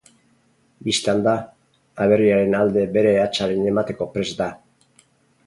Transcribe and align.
Bistan 0.87 1.21
da, 1.27 1.33
aberriaren 2.05 2.57
alde 2.61 2.87
bere 2.97 3.13
hatsaren 3.27 3.71
emateko 3.75 4.09
prest 4.17 4.43
da. 4.43 4.51